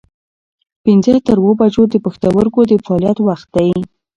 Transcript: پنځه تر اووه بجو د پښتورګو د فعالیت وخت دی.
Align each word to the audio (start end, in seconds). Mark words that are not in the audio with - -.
پنځه 0.83 1.13
تر 1.27 1.37
اووه 1.41 1.53
بجو 1.59 1.83
د 1.89 1.95
پښتورګو 2.05 2.61
د 2.67 2.71
فعالیت 2.85 3.17
وخت 3.27 3.47
دی. 3.55 3.69